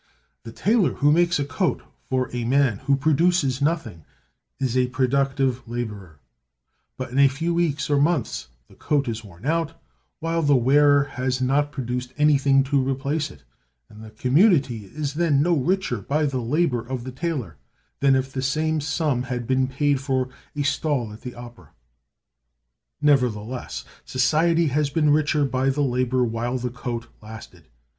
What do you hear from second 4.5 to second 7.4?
is a productive laborer; but in a